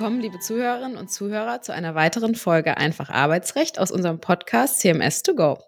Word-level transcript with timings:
willkommen, 0.00 0.22
liebe 0.22 0.38
Zuhörerinnen 0.38 0.96
und 0.96 1.12
Zuhörer, 1.12 1.60
zu 1.60 1.74
einer 1.74 1.94
weiteren 1.94 2.34
Folge 2.34 2.78
Einfach 2.78 3.10
Arbeitsrecht 3.10 3.78
aus 3.78 3.90
unserem 3.90 4.18
Podcast 4.18 4.80
CMS 4.80 5.22
2 5.24 5.32
Go. 5.34 5.58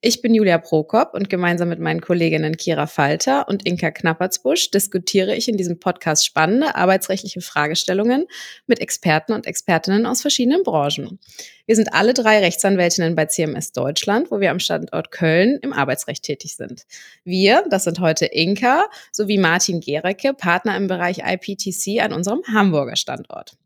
Ich 0.00 0.22
bin 0.22 0.32
Julia 0.32 0.58
Prokop 0.58 1.12
und 1.12 1.28
gemeinsam 1.28 1.70
mit 1.70 1.80
meinen 1.80 2.00
Kolleginnen 2.00 2.56
Kira 2.56 2.86
Falter 2.86 3.48
und 3.48 3.66
Inka 3.66 3.90
Knappertsbusch 3.90 4.70
diskutiere 4.70 5.34
ich 5.34 5.48
in 5.48 5.56
diesem 5.56 5.80
Podcast 5.80 6.24
spannende 6.24 6.76
arbeitsrechtliche 6.76 7.40
Fragestellungen 7.40 8.28
mit 8.68 8.78
Experten 8.78 9.32
und 9.32 9.48
Expertinnen 9.48 10.06
aus 10.06 10.20
verschiedenen 10.20 10.62
Branchen. 10.62 11.18
Wir 11.66 11.74
sind 11.74 11.94
alle 11.94 12.14
drei 12.14 12.38
Rechtsanwältinnen 12.38 13.16
bei 13.16 13.26
CMS 13.26 13.72
Deutschland, 13.72 14.30
wo 14.30 14.38
wir 14.38 14.52
am 14.52 14.60
Standort 14.60 15.10
Köln 15.10 15.58
im 15.62 15.72
Arbeitsrecht 15.72 16.22
tätig 16.22 16.54
sind. 16.54 16.84
Wir, 17.24 17.64
das 17.68 17.82
sind 17.82 17.98
heute 17.98 18.26
Inka 18.26 18.84
sowie 19.10 19.38
Martin 19.38 19.80
Gerecke, 19.80 20.32
Partner 20.32 20.76
im 20.76 20.86
Bereich 20.86 21.24
IPTC 21.26 22.00
an 22.04 22.12
unserem 22.12 22.42
Hamburger 22.46 22.94
Standort. 22.94 23.56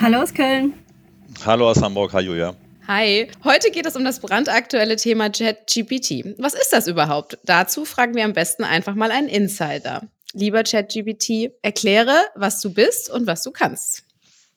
Hallo 0.00 0.22
aus 0.22 0.32
Köln. 0.32 0.72
Hallo 1.44 1.68
aus 1.68 1.82
Hamburg, 1.82 2.14
hi 2.14 2.22
Julia. 2.22 2.56
Hi, 2.88 3.28
heute 3.42 3.72
geht 3.72 3.84
es 3.84 3.96
um 3.96 4.04
das 4.04 4.20
brandaktuelle 4.20 4.94
Thema 4.94 5.28
ChatGPT. 5.28 6.36
Was 6.38 6.54
ist 6.54 6.68
das 6.70 6.86
überhaupt? 6.86 7.36
Dazu 7.42 7.84
fragen 7.84 8.14
wir 8.14 8.24
am 8.24 8.32
besten 8.32 8.62
einfach 8.62 8.94
mal 8.94 9.10
einen 9.10 9.28
Insider. 9.28 10.02
Lieber 10.34 10.62
ChatGPT, 10.62 11.50
erkläre, 11.62 12.14
was 12.36 12.60
du 12.60 12.72
bist 12.72 13.10
und 13.10 13.26
was 13.26 13.42
du 13.42 13.50
kannst. 13.50 14.04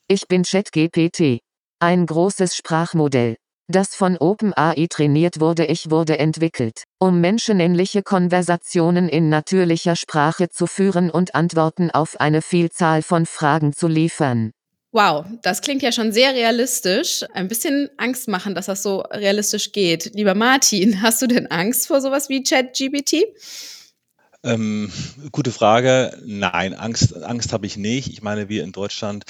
Ich 0.06 0.28
bin 0.28 0.44
ChatGPT. 0.44 1.40
Ein 1.80 2.06
großes 2.06 2.54
Sprachmodell. 2.54 3.34
Das 3.66 3.96
von 3.96 4.16
OpenAI 4.16 4.86
trainiert 4.88 5.40
wurde. 5.40 5.64
Ich 5.64 5.90
wurde 5.90 6.20
entwickelt, 6.20 6.84
um 7.00 7.20
menschenähnliche 7.20 8.04
Konversationen 8.04 9.08
in 9.08 9.28
natürlicher 9.28 9.96
Sprache 9.96 10.48
zu 10.48 10.68
führen 10.68 11.10
und 11.10 11.34
Antworten 11.34 11.90
auf 11.90 12.20
eine 12.20 12.42
Vielzahl 12.42 13.02
von 13.02 13.26
Fragen 13.26 13.72
zu 13.72 13.88
liefern. 13.88 14.52
Wow, 14.92 15.24
das 15.42 15.60
klingt 15.60 15.82
ja 15.82 15.92
schon 15.92 16.10
sehr 16.10 16.34
realistisch. 16.34 17.24
Ein 17.32 17.46
bisschen 17.46 17.90
Angst 17.96 18.26
machen, 18.26 18.56
dass 18.56 18.66
das 18.66 18.82
so 18.82 19.00
realistisch 19.00 19.70
geht. 19.70 20.10
Lieber 20.14 20.34
Martin, 20.34 21.00
hast 21.02 21.22
du 21.22 21.28
denn 21.28 21.46
Angst 21.46 21.86
vor 21.86 22.00
sowas 22.00 22.28
wie 22.28 22.42
ChatGPT? 22.42 23.24
Ähm, 24.42 24.90
gute 25.32 25.52
Frage. 25.52 26.16
Nein, 26.24 26.72
Angst, 26.72 27.14
Angst 27.22 27.52
habe 27.52 27.66
ich 27.66 27.76
nicht. 27.76 28.08
Ich 28.08 28.22
meine, 28.22 28.48
wir 28.48 28.64
in 28.64 28.72
Deutschland 28.72 29.24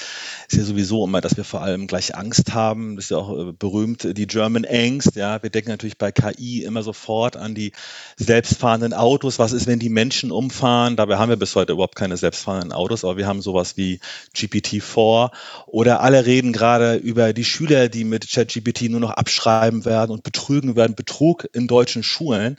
ist 0.47 0.57
ja 0.57 0.63
sowieso 0.63 1.03
immer, 1.03 1.19
dass 1.19 1.35
wir 1.35 1.43
vor 1.43 1.61
allem 1.61 1.87
gleich 1.87 2.15
Angst 2.15 2.53
haben. 2.53 2.95
Das 2.95 3.05
ist 3.05 3.11
ja 3.11 3.17
auch 3.17 3.49
äh, 3.49 3.51
berühmt, 3.51 4.17
die 4.17 4.25
German 4.25 4.65
Angst. 4.65 5.17
Ja, 5.17 5.43
wir 5.43 5.49
denken 5.49 5.69
natürlich 5.69 5.97
bei 5.97 6.13
KI 6.13 6.63
immer 6.63 6.81
sofort 6.81 7.35
an 7.35 7.53
die 7.55 7.73
selbstfahrenden 8.15 8.93
Autos. 8.93 9.37
Was 9.37 9.51
ist, 9.51 9.67
wenn 9.67 9.79
die 9.79 9.89
Menschen 9.89 10.31
umfahren? 10.31 10.95
Dabei 10.95 11.17
haben 11.17 11.27
wir 11.27 11.35
bis 11.35 11.57
heute 11.57 11.73
überhaupt 11.73 11.97
keine 11.97 12.15
selbstfahrenden 12.15 12.71
Autos, 12.71 13.03
aber 13.03 13.17
wir 13.17 13.27
haben 13.27 13.41
sowas 13.41 13.75
wie 13.75 13.99
GPT-4 14.33 15.31
oder 15.67 15.99
alle 15.99 16.25
reden 16.25 16.53
gerade 16.53 16.95
über 16.95 17.33
die 17.33 17.43
Schüler, 17.43 17.89
die 17.89 18.05
mit 18.05 18.29
ChatGPT 18.29 18.83
nur 18.83 19.01
noch 19.01 19.11
abschreiben 19.11 19.83
werden 19.83 20.11
und 20.11 20.23
betrügen 20.23 20.77
werden, 20.77 20.95
Betrug 20.95 21.49
in 21.51 21.67
deutschen 21.67 22.01
Schulen 22.01 22.57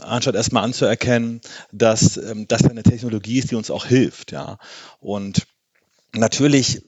anstatt 0.00 0.34
erstmal 0.34 0.64
anzuerkennen, 0.64 1.40
dass 1.72 2.16
ähm, 2.16 2.46
das 2.48 2.64
eine 2.64 2.82
Technologie 2.82 3.38
ist, 3.38 3.50
die 3.50 3.56
uns 3.56 3.70
auch 3.70 3.86
hilft. 3.86 4.32
Ja. 4.32 4.58
Und 5.00 5.46
natürlich 6.14 6.82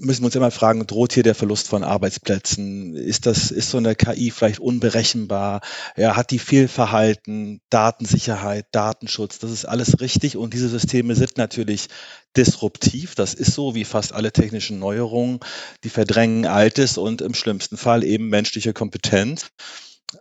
müssen 0.00 0.22
wir 0.22 0.26
uns 0.26 0.34
immer 0.34 0.50
fragen, 0.50 0.86
droht 0.86 1.12
hier 1.12 1.22
der 1.22 1.34
Verlust 1.34 1.68
von 1.68 1.84
Arbeitsplätzen? 1.84 2.96
Ist 2.96 3.26
das, 3.26 3.50
ist 3.50 3.70
so 3.70 3.78
eine 3.78 3.94
KI 3.94 4.30
vielleicht 4.30 4.58
unberechenbar? 4.58 5.60
Ja, 5.96 6.16
hat 6.16 6.30
die 6.30 6.38
Fehlverhalten, 6.38 7.60
Datensicherheit, 7.70 8.66
Datenschutz? 8.72 9.38
Das 9.38 9.50
ist 9.50 9.66
alles 9.66 10.00
richtig 10.00 10.36
und 10.36 10.54
diese 10.54 10.68
Systeme 10.68 11.14
sind 11.14 11.36
natürlich 11.36 11.88
disruptiv. 12.36 13.14
Das 13.14 13.34
ist 13.34 13.52
so 13.52 13.74
wie 13.74 13.84
fast 13.84 14.12
alle 14.12 14.32
technischen 14.32 14.78
Neuerungen. 14.78 15.40
Die 15.84 15.90
verdrängen 15.90 16.46
Altes 16.46 16.96
und 16.96 17.20
im 17.20 17.34
schlimmsten 17.34 17.76
Fall 17.76 18.02
eben 18.02 18.28
menschliche 18.28 18.72
Kompetenz. 18.72 19.50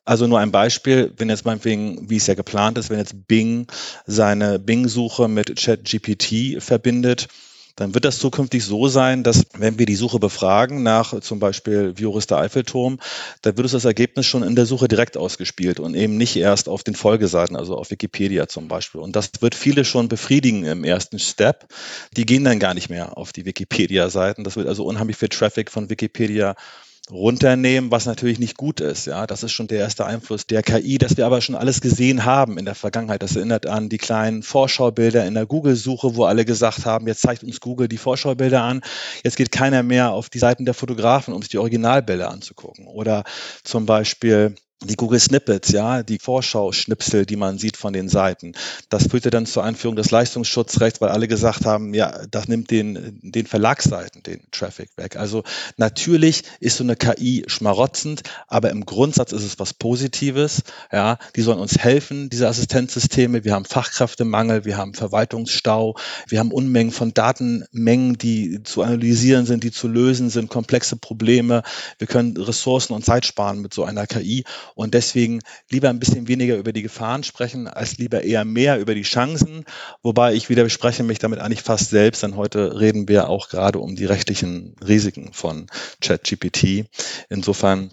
Also 0.06 0.28
nur 0.28 0.40
ein 0.40 0.52
Beispiel, 0.52 1.14
wenn 1.18 1.30
jetzt 1.30 1.46
meinetwegen, 1.46 2.10
wie 2.10 2.18
es 2.18 2.28
ja 2.28 2.36
geplant 2.36 2.78
ist, 2.78 2.90
wenn 2.90 3.00
jetzt 3.00 3.28
Bing 3.28 3.68
seine 4.06 4.60
Bing-Suche 4.60 5.28
mit 5.28 5.56
ChatGPT 5.56 6.62
verbindet, 6.62 7.28
dann 7.80 7.94
wird 7.94 8.04
das 8.04 8.20
zukünftig 8.20 8.66
so 8.66 8.90
sein, 8.90 9.24
dass 9.24 9.46
wenn 9.58 9.80
wir 9.80 9.86
die 9.86 9.96
Suche 9.96 10.20
befragen 10.20 10.84
nach 10.84 11.18
zum 11.22 11.40
Beispiel 11.40 11.94
der 11.94 12.38
Eiffelturm, 12.38 13.00
dann 13.42 13.56
wird 13.56 13.64
uns 13.64 13.72
das 13.72 13.86
Ergebnis 13.86 14.26
schon 14.26 14.44
in 14.44 14.56
der 14.56 14.66
Suche 14.66 14.90
direkt 14.90 15.16
ausgespielt 15.16 15.80
und 15.80 15.96
eben 15.96 16.18
nicht 16.18 16.36
erst 16.36 16.68
auf 16.68 16.84
den 16.84 16.94
Folgeseiten, 16.94 17.56
also 17.56 17.78
auf 17.78 17.90
Wikipedia 17.90 18.48
zum 18.48 18.68
Beispiel. 18.68 19.00
Und 19.00 19.16
das 19.16 19.32
wird 19.40 19.56
viele 19.56 19.86
schon 19.86 20.10
befriedigen 20.10 20.66
im 20.66 20.84
ersten 20.84 21.20
Step. 21.20 21.68
Die 22.18 22.26
gehen 22.26 22.44
dann 22.44 22.60
gar 22.60 22.74
nicht 22.74 22.90
mehr 22.90 23.18
auf 23.18 23.32
die 23.32 23.46
Wikipedia-Seiten. 23.46 24.44
Das 24.44 24.58
wird 24.58 24.68
also 24.68 24.84
unheimlich 24.84 25.16
viel 25.16 25.30
Traffic 25.30 25.72
von 25.72 25.90
Wikipedia 25.90 26.56
runternehmen, 27.12 27.92
was 27.92 28.06
natürlich 28.06 28.40
nicht 28.40 28.58
gut 28.58 28.80
ist. 28.80 29.08
Ja, 29.08 29.26
das 29.28 29.44
ist 29.44 29.52
schon 29.52 29.68
der 29.68 29.80
erste 29.80 30.06
Einfluss 30.06 30.46
der 30.46 30.64
KI, 30.64 30.98
dass 30.98 31.18
wir 31.18 31.26
aber 31.26 31.42
schon 31.42 31.56
alles 31.56 31.82
gesehen 31.82 32.26
haben 32.26 32.58
in 32.58 32.66
der 32.66 32.76
Vergangenheit. 32.76 33.24
Das 33.24 33.36
erinnert 33.36 33.66
an 33.66 33.90
die 33.90 33.98
kleinen 33.98 34.44
Vorschaubilder 34.44 35.26
in 35.26 35.34
der 35.34 35.46
Google-Suche, 35.46 36.16
wo 36.16 36.26
alle 36.26 36.46
gesagt 36.46 36.86
haben, 36.86 37.08
jetzt 37.08 37.22
zeigt 37.22 37.44
uns 37.44 37.60
Google 37.60 37.88
die 37.88 37.98
Vorschaubilder 37.98 38.62
an. 38.62 38.82
Jetzt 39.24 39.38
geht 39.38 39.52
keiner 39.52 39.84
mehr 39.84 40.12
auf 40.12 40.30
die 40.30 40.40
Seiten 40.40 40.66
der 40.66 40.74
Fotografen, 40.74 41.34
um 41.34 41.42
sich 41.42 41.50
die 41.50 41.58
Originalbilder 41.58 42.30
anzugucken. 42.30 42.88
Oder 42.88 43.24
zum 43.64 43.86
Beispiel 43.86 44.56
die 44.82 44.96
Google 44.96 45.20
Snippets, 45.20 45.72
ja, 45.72 46.04
die 46.04 46.20
Vorschau-Schnipsel, 46.20 47.26
die 47.26 47.36
man 47.36 47.58
sieht 47.58 47.76
von 47.76 47.92
den 47.92 48.08
Seiten. 48.08 48.54
Das 48.88 49.08
führte 49.08 49.30
dann 49.30 49.46
zur 49.46 49.66
Einführung 49.66 49.98
des 49.98 50.10
Leistungsschutzrechts, 50.10 51.02
weil 51.02 51.10
alle 51.10 51.28
gesagt 51.28 51.66
haben, 51.66 51.94
ja, 51.94 52.26
das 52.32 52.48
nimmt 52.48 52.72
den, 52.72 53.20
den 53.22 53.46
Verlagsseiten 53.46 54.24
den 54.24 54.40
Traffic 54.52 54.92
weg. 54.96 55.18
Also 55.18 55.44
natürlich 55.76 56.44
ist 56.62 56.78
so 56.78 56.86
eine 56.86 56.96
KI 56.96 57.44
schmarotzend, 57.48 58.24
aber 58.48 58.70
im 58.70 58.86
Grundsatz 58.86 59.34
ist 59.34 59.44
es 59.44 59.60
was 59.60 59.74
Positives. 59.74 60.64
Ja, 60.94 61.18
die 61.36 61.42
sollen 61.42 61.60
uns 61.60 61.78
helfen, 61.78 62.30
diese 62.30 62.48
Assistenzsysteme. 62.48 63.44
Wir 63.44 63.56
haben 63.56 63.66
Fachkräftemangel, 63.66 64.64
wir 64.64 64.78
haben 64.78 64.94
Verwaltungsstau, 64.94 65.98
wir 66.30 66.40
haben 66.40 66.54
Unmengen 66.54 66.92
von 66.92 67.14
Datenmengen, 67.14 68.18
die 68.18 68.64
zu 68.64 68.82
analysieren 68.82 69.46
sind, 69.46 69.66
die 69.66 69.72
zu 69.72 69.90
lösen 69.90 70.30
sind, 70.30 70.50
komplexe 70.50 70.96
Probleme. 70.96 71.64
Wir 71.98 72.08
können 72.08 72.38
Ressourcen 72.38 72.94
und 72.94 73.04
Zeit 73.04 73.26
sparen 73.26 73.60
mit 73.60 73.74
so 73.74 73.84
einer 73.84 74.08
KI. 74.08 74.46
Und 74.76 74.94
deswegen 74.94 75.40
lieber 75.70 75.90
ein 75.90 76.00
bisschen 76.00 76.28
weniger 76.28 76.58
über 76.58 76.74
die 76.74 76.82
Gefahren 76.82 77.24
sprechen, 77.24 77.68
als 77.68 77.98
lieber 77.98 78.24
eher 78.24 78.46
mehr 78.46 78.80
über 78.80 78.96
die 78.96 79.04
Chancen. 79.04 79.66
Wobei 80.02 80.34
ich 80.34 80.50
wieder 80.50 80.64
bespreche 80.64 81.04
mich 81.04 81.20
damit 81.20 81.40
eigentlich 81.40 81.62
fast 81.62 81.90
selbst, 81.90 82.24
denn 82.24 82.36
heute 82.36 82.80
reden 82.80 83.08
wir 83.08 83.30
auch 83.30 83.50
gerade 83.50 83.80
um 83.80 83.96
die 83.96 84.06
rechtlichen 84.06 84.76
Risiken 84.86 85.34
von 85.34 85.68
ChatGPT. 86.02 86.86
Insofern 87.30 87.92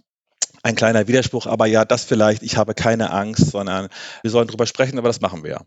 ein 0.62 0.74
kleiner 0.74 1.06
Widerspruch, 1.06 1.46
aber 1.46 1.66
ja, 1.66 1.84
das 1.84 2.04
vielleicht, 2.04 2.42
ich 2.42 2.56
habe 2.56 2.74
keine 2.74 3.10
Angst, 3.10 3.50
sondern 3.52 3.88
wir 4.22 4.30
sollen 4.30 4.48
drüber 4.48 4.66
sprechen, 4.66 4.98
aber 4.98 5.08
das 5.08 5.20
machen 5.20 5.44
wir 5.44 5.50
ja. 5.50 5.60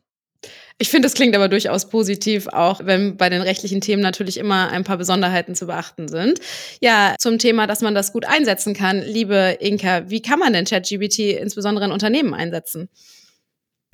Ich 0.78 0.90
finde, 0.90 1.08
das 1.08 1.14
klingt 1.14 1.36
aber 1.36 1.50
durchaus 1.50 1.90
positiv, 1.90 2.48
auch 2.48 2.82
wenn 2.86 3.18
bei 3.18 3.30
den 3.30 3.42
rechtlichen 3.42 3.82
Themen 3.82 4.02
natürlich 4.02 4.38
immer 4.38 4.72
ein 4.72 4.86
paar 4.86 4.98
Besonderheiten 4.98 5.54
zu 5.54 5.68
beachten 5.68 6.08
sind. 6.08 6.40
Ja, 6.80 7.16
zum 7.20 7.38
Thema, 7.38 7.68
dass 7.68 7.82
man 7.82 7.94
das 7.94 8.14
gut 8.14 8.26
einsetzen 8.26 8.74
kann. 8.74 9.02
Liebe 9.02 9.58
Inka, 9.60 10.10
wie 10.10 10.22
kann 10.22 10.40
man 10.40 10.54
denn 10.54 10.64
ChatGPT 10.64 11.20
insbesondere 11.20 11.86
in 11.86 11.92
Unternehmen 11.92 12.34
einsetzen? 12.34 12.88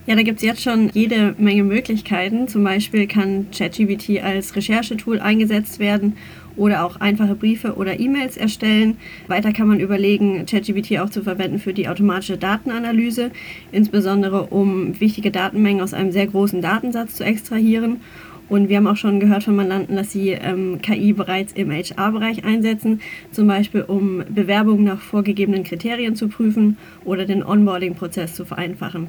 Ja, 0.05 0.15
da 0.15 0.21
gibt 0.21 0.37
es 0.37 0.43
jetzt 0.43 0.61
schon 0.61 0.91
jede 0.93 1.33
Menge 1.39 1.63
Möglichkeiten. 1.63 2.47
Zum 2.47 2.63
Beispiel 2.63 3.07
kann 3.07 3.47
ChatGPT 3.49 4.21
als 4.21 4.55
Recherchetool 4.55 5.19
eingesetzt 5.19 5.79
werden 5.79 6.17
oder 6.57 6.85
auch 6.85 6.99
einfache 6.99 7.35
Briefe 7.35 7.75
oder 7.75 7.99
E-Mails 7.99 8.37
erstellen. 8.37 8.97
Weiter 9.27 9.53
kann 9.53 9.67
man 9.67 9.79
überlegen, 9.79 10.45
ChatGPT 10.45 10.99
auch 10.99 11.09
zu 11.09 11.23
verwenden 11.23 11.59
für 11.59 11.73
die 11.73 11.87
automatische 11.87 12.37
Datenanalyse, 12.37 13.31
insbesondere 13.71 14.47
um 14.47 14.99
wichtige 14.99 15.31
Datenmengen 15.31 15.81
aus 15.81 15.93
einem 15.93 16.11
sehr 16.11 16.27
großen 16.27 16.61
Datensatz 16.61 17.15
zu 17.15 17.23
extrahieren. 17.23 18.01
Und 18.47 18.69
wir 18.69 18.77
haben 18.77 18.87
auch 18.87 18.97
schon 18.97 19.19
gehört 19.19 19.43
von 19.43 19.55
Mandanten, 19.55 19.95
dass 19.95 20.11
sie 20.11 20.29
ähm, 20.29 20.79
KI 20.81 21.13
bereits 21.13 21.53
im 21.53 21.71
HR-Bereich 21.71 22.45
einsetzen, 22.45 23.01
zum 23.31 23.47
Beispiel 23.47 23.81
um 23.81 24.23
Bewerbungen 24.29 24.83
nach 24.83 25.01
vorgegebenen 25.01 25.63
Kriterien 25.63 26.15
zu 26.15 26.27
prüfen 26.27 26.77
oder 27.03 27.25
den 27.25 27.43
Onboarding-Prozess 27.43 28.35
zu 28.35 28.45
vereinfachen. 28.45 29.07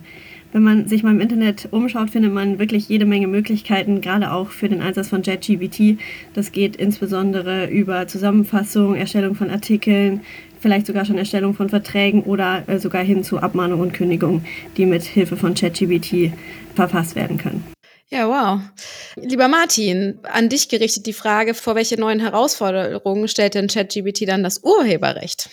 Wenn 0.56 0.62
man 0.62 0.88
sich 0.88 1.02
mal 1.02 1.10
im 1.10 1.20
Internet 1.20 1.68
umschaut, 1.70 2.08
findet 2.08 2.32
man 2.32 2.58
wirklich 2.58 2.88
jede 2.88 3.04
Menge 3.04 3.26
Möglichkeiten, 3.26 4.00
gerade 4.00 4.32
auch 4.32 4.48
für 4.48 4.70
den 4.70 4.80
Einsatz 4.80 5.08
von 5.08 5.22
JetGBT. 5.22 5.98
Das 6.32 6.50
geht 6.50 6.76
insbesondere 6.76 7.66
über 7.66 8.08
Zusammenfassung, 8.08 8.94
Erstellung 8.94 9.34
von 9.34 9.50
Artikeln, 9.50 10.22
vielleicht 10.58 10.86
sogar 10.86 11.04
schon 11.04 11.18
Erstellung 11.18 11.52
von 11.52 11.68
Verträgen 11.68 12.22
oder 12.22 12.66
äh, 12.68 12.78
sogar 12.78 13.02
hin 13.02 13.22
zu 13.22 13.36
Abmahnung 13.36 13.80
und 13.80 13.92
Kündigung, 13.92 14.46
die 14.78 14.86
mit 14.86 15.02
Hilfe 15.02 15.36
von 15.36 15.52
ChatGBT 15.52 16.32
verfasst 16.74 17.16
werden 17.16 17.36
können. 17.36 17.62
Ja, 18.08 18.26
wow. 18.26 18.60
Lieber 19.16 19.48
Martin, 19.48 20.20
an 20.22 20.48
dich 20.48 20.70
gerichtet 20.70 21.04
die 21.04 21.12
Frage, 21.12 21.52
vor 21.52 21.74
welche 21.74 22.00
neuen 22.00 22.20
Herausforderungen 22.20 23.28
stellt 23.28 23.56
denn 23.56 23.66
ChatGBT 23.66 24.26
dann 24.26 24.42
das 24.42 24.64
Urheberrecht? 24.64 25.50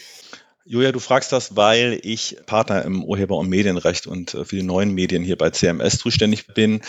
Julia, 0.65 0.93
du 0.93 0.99
fragst 0.99 1.33
das, 1.33 1.57
weil 1.57 1.99
ich 2.03 2.37
Partner 2.45 2.83
im 2.83 3.03
Urheber- 3.03 3.35
und 3.35 3.49
Medienrecht 3.49 4.07
und 4.07 4.33
äh, 4.33 4.45
für 4.45 4.55
die 4.55 4.63
neuen 4.63 4.93
Medien 4.93 5.21
hier 5.21 5.37
bei 5.37 5.49
CMS 5.49 5.97
zuständig 5.97 6.47
bin. 6.53 6.81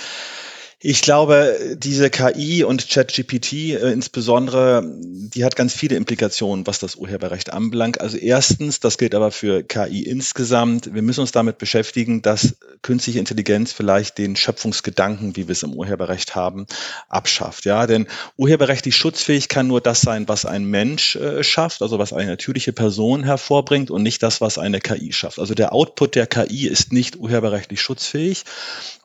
Ich 0.86 1.00
glaube, 1.00 1.76
diese 1.78 2.10
KI 2.10 2.62
und 2.62 2.90
ChatGPT 2.90 3.52
äh, 3.54 3.90
insbesondere, 3.90 4.82
die 4.84 5.42
hat 5.42 5.56
ganz 5.56 5.72
viele 5.72 5.96
Implikationen, 5.96 6.66
was 6.66 6.78
das 6.78 6.96
Urheberrecht 6.96 7.54
anbelangt. 7.54 8.02
Also 8.02 8.18
erstens, 8.18 8.80
das 8.80 8.98
gilt 8.98 9.14
aber 9.14 9.30
für 9.30 9.62
KI 9.62 10.02
insgesamt, 10.02 10.92
wir 10.92 11.00
müssen 11.00 11.22
uns 11.22 11.32
damit 11.32 11.56
beschäftigen, 11.56 12.20
dass 12.20 12.56
künstliche 12.82 13.18
Intelligenz 13.18 13.72
vielleicht 13.72 14.18
den 14.18 14.36
Schöpfungsgedanken, 14.36 15.36
wie 15.36 15.48
wir 15.48 15.52
es 15.52 15.62
im 15.62 15.72
Urheberrecht 15.72 16.34
haben, 16.34 16.66
abschafft. 17.08 17.64
Ja, 17.64 17.86
denn 17.86 18.06
urheberrechtlich 18.36 18.94
schutzfähig 18.94 19.48
kann 19.48 19.66
nur 19.66 19.80
das 19.80 20.02
sein, 20.02 20.28
was 20.28 20.44
ein 20.44 20.66
Mensch 20.66 21.16
äh, 21.16 21.42
schafft, 21.42 21.80
also 21.80 21.98
was 21.98 22.12
eine 22.12 22.32
natürliche 22.32 22.74
Person 22.74 23.24
hervorbringt 23.24 23.90
und 23.90 24.02
nicht 24.02 24.22
das, 24.22 24.42
was 24.42 24.58
eine 24.58 24.80
KI 24.80 25.14
schafft. 25.14 25.38
Also 25.38 25.54
der 25.54 25.72
Output 25.72 26.14
der 26.14 26.26
KI 26.26 26.66
ist 26.66 26.92
nicht 26.92 27.16
urheberrechtlich 27.16 27.80
schutzfähig. 27.80 28.44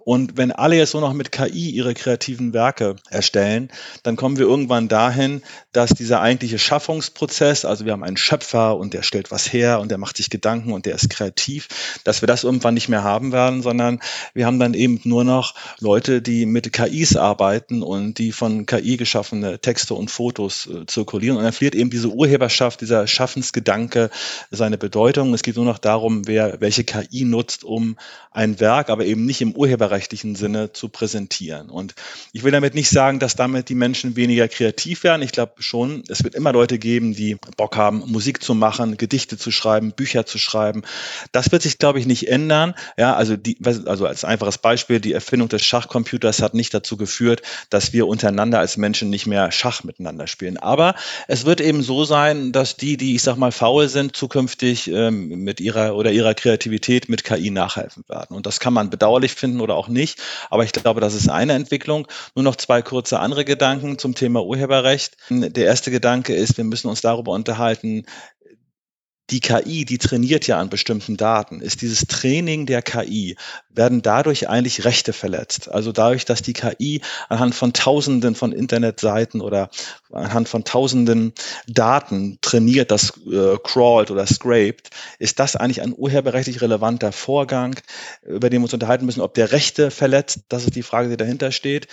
Und 0.03 0.37
wenn 0.37 0.51
alle 0.51 0.75
jetzt 0.75 0.93
nur 0.93 1.01
noch 1.01 1.13
mit 1.13 1.31
KI 1.31 1.69
ihre 1.69 1.93
kreativen 1.93 2.53
Werke 2.53 2.95
erstellen, 3.09 3.69
dann 4.03 4.15
kommen 4.15 4.37
wir 4.37 4.45
irgendwann 4.45 4.87
dahin, 4.87 5.41
dass 5.71 5.91
dieser 5.91 6.21
eigentliche 6.21 6.59
Schaffungsprozess, 6.59 7.65
also 7.65 7.85
wir 7.85 7.91
haben 7.91 8.03
einen 8.03 8.17
Schöpfer 8.17 8.77
und 8.77 8.93
der 8.93 9.03
stellt 9.03 9.31
was 9.31 9.51
her 9.51 9.79
und 9.79 9.91
der 9.91 9.97
macht 9.97 10.17
sich 10.17 10.29
Gedanken 10.29 10.71
und 10.73 10.85
der 10.85 10.95
ist 10.95 11.09
kreativ, 11.09 11.67
dass 12.03 12.21
wir 12.21 12.27
das 12.27 12.43
irgendwann 12.43 12.73
nicht 12.73 12.89
mehr 12.89 13.03
haben 13.03 13.31
werden, 13.31 13.61
sondern 13.61 13.99
wir 14.33 14.45
haben 14.45 14.59
dann 14.59 14.73
eben 14.73 14.99
nur 15.03 15.23
noch 15.23 15.53
Leute, 15.79 16.21
die 16.21 16.45
mit 16.45 16.71
KIs 16.73 17.15
arbeiten 17.15 17.83
und 17.83 18.17
die 18.17 18.31
von 18.31 18.65
KI 18.65 18.97
geschaffene 18.97 19.59
Texte 19.59 19.93
und 19.93 20.09
Fotos 20.09 20.67
äh, 20.67 20.85
zirkulieren. 20.85 21.37
Und 21.37 21.43
dann 21.43 21.53
verliert 21.53 21.75
eben 21.75 21.89
diese 21.89 22.09
Urheberschaft, 22.09 22.81
dieser 22.81 23.07
Schaffensgedanke 23.07 24.09
seine 24.51 24.77
Bedeutung. 24.77 25.33
Es 25.33 25.43
geht 25.43 25.55
nur 25.55 25.65
noch 25.65 25.77
darum, 25.77 26.27
wer 26.27 26.61
welche 26.61 26.83
KI 26.83 27.25
nutzt, 27.25 27.63
um 27.63 27.97
ein 28.31 28.59
Werk, 28.59 28.89
aber 28.89 29.05
eben 29.05 29.25
nicht 29.25 29.41
im 29.41 29.55
urheberrechtlichen 29.89 30.35
Sinne 30.35 30.71
zu 30.71 30.89
präsentieren. 30.89 31.69
Und 31.69 31.95
ich 32.31 32.43
will 32.43 32.51
damit 32.51 32.75
nicht 32.75 32.89
sagen, 32.89 33.19
dass 33.19 33.35
damit 33.35 33.69
die 33.69 33.75
Menschen 33.75 34.15
weniger 34.15 34.47
kreativ 34.47 35.03
werden. 35.03 35.21
Ich 35.21 35.31
glaube 35.31 35.53
schon, 35.59 36.03
es 36.07 36.23
wird 36.23 36.35
immer 36.35 36.53
Leute 36.53 36.77
geben, 36.77 37.13
die 37.13 37.35
Bock 37.57 37.75
haben, 37.75 38.03
Musik 38.05 38.43
zu 38.43 38.53
machen, 38.53 38.97
Gedichte 38.97 39.37
zu 39.37 39.51
schreiben, 39.51 39.91
Bücher 39.91 40.25
zu 40.25 40.37
schreiben. 40.37 40.83
Das 41.31 41.51
wird 41.51 41.63
sich, 41.63 41.77
glaube 41.77 41.99
ich, 41.99 42.05
nicht 42.05 42.27
ändern. 42.29 42.75
Ja, 42.97 43.15
also 43.15 43.35
die, 43.35 43.57
also 43.63 44.05
als 44.05 44.23
einfaches 44.23 44.59
Beispiel, 44.59 44.99
die 44.99 45.13
Erfindung 45.13 45.49
des 45.49 45.63
Schachcomputers 45.63 46.41
hat 46.41 46.53
nicht 46.53 46.73
dazu 46.73 46.97
geführt, 46.97 47.41
dass 47.69 47.93
wir 47.93 48.07
untereinander 48.07 48.59
als 48.59 48.77
Menschen 48.77 49.09
nicht 49.09 49.25
mehr 49.25 49.51
Schach 49.51 49.83
miteinander 49.83 50.27
spielen. 50.27 50.57
Aber 50.57 50.95
es 51.27 51.45
wird 51.45 51.61
eben 51.61 51.81
so 51.81 52.05
sein, 52.05 52.51
dass 52.51 52.77
die, 52.77 52.97
die, 52.97 53.15
ich 53.15 53.23
sag 53.23 53.37
mal, 53.37 53.51
faul 53.51 53.89
sind, 53.89 54.15
zukünftig 54.15 54.89
ähm, 54.89 55.43
mit 55.43 55.59
ihrer 55.59 55.95
oder 55.95 56.11
ihrer 56.11 56.33
Kreativität 56.33 57.09
mit 57.09 57.23
KI 57.23 57.49
nachhelfen 57.49 58.03
werden. 58.07 58.35
Und 58.35 58.45
das 58.45 58.59
kann 58.59 58.73
man 58.73 58.89
bedauerlich 58.89 59.33
finden 59.33 59.61
oder 59.61 59.78
auch 59.79 59.87
nicht. 59.87 60.21
Aber 60.49 60.63
ich 60.63 60.71
glaube, 60.71 61.01
das 61.01 61.13
ist 61.15 61.29
eine 61.29 61.53
Entwicklung. 61.53 62.07
Nur 62.35 62.43
noch 62.43 62.55
zwei 62.55 62.81
kurze 62.81 63.19
andere 63.19 63.45
Gedanken 63.45 63.97
zum 63.97 64.13
Thema 64.13 64.43
Urheberrecht. 64.43 65.17
Der 65.29 65.65
erste 65.65 65.89
Gedanke 65.89 66.35
ist, 66.35 66.57
wir 66.57 66.65
müssen 66.65 66.89
uns 66.89 67.01
darüber 67.01 67.31
unterhalten, 67.31 68.05
die 69.31 69.39
KI, 69.39 69.85
die 69.85 69.97
trainiert 69.97 70.47
ja 70.47 70.59
an 70.59 70.69
bestimmten 70.69 71.17
Daten. 71.17 71.61
Ist 71.61 71.81
dieses 71.81 72.07
Training 72.07 72.65
der 72.65 72.81
KI, 72.81 73.35
werden 73.69 74.01
dadurch 74.01 74.49
eigentlich 74.49 74.85
Rechte 74.85 75.13
verletzt. 75.13 75.69
Also 75.69 75.91
dadurch, 75.91 76.25
dass 76.25 76.41
die 76.41 76.53
KI 76.53 77.01
anhand 77.29 77.55
von 77.55 77.73
Tausenden 77.73 78.35
von 78.35 78.51
Internetseiten 78.51 79.41
oder 79.41 79.69
anhand 80.11 80.49
von 80.49 80.63
Tausenden 80.63 81.33
Daten 81.67 82.39
trainiert, 82.41 82.91
das 82.91 83.13
äh, 83.31 83.57
crawlt 83.63 84.11
oder 84.11 84.25
scraped, 84.25 84.89
ist 85.19 85.39
das 85.39 85.55
eigentlich 85.55 85.81
ein 85.81 85.93
urheberrechtlich 85.95 86.61
relevanter 86.61 87.11
Vorgang, 87.11 87.79
über 88.23 88.49
den 88.49 88.61
wir 88.61 88.65
uns 88.65 88.73
unterhalten 88.73 89.05
müssen, 89.05 89.21
ob 89.21 89.33
der 89.33 89.51
Rechte 89.51 89.91
verletzt. 89.91 90.41
Das 90.49 90.65
ist 90.65 90.75
die 90.75 90.83
Frage, 90.83 91.09
die 91.09 91.17
dahinter 91.17 91.51
steht. 91.51 91.87